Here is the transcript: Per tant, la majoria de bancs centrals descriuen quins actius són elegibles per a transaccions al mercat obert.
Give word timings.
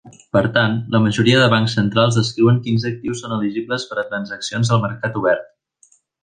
Per 0.35 0.41
tant, 0.53 0.77
la 0.95 1.01
majoria 1.03 1.41
de 1.43 1.49
bancs 1.53 1.75
centrals 1.79 2.17
descriuen 2.19 2.57
quins 2.69 2.87
actius 2.93 3.21
són 3.25 3.37
elegibles 3.39 3.87
per 3.91 3.99
a 4.05 4.07
transaccions 4.15 4.73
al 4.77 4.83
mercat 4.87 5.21
obert. 5.23 5.47